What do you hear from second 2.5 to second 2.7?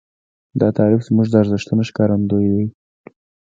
دی.